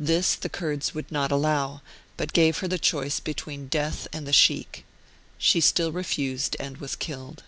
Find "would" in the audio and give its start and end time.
0.96-1.12